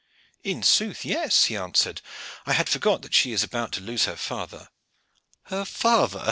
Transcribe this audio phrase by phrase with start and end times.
[0.43, 2.01] "In sooth, yes," he answered;
[2.47, 4.69] "I had forgot that she is about to lose her father."
[5.43, 6.19] "Her father!"